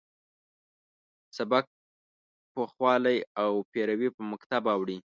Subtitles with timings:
[0.03, 0.03] د
[1.37, 1.65] سبک
[2.53, 4.97] پوخوالی او پیروي په مکتب اوړي.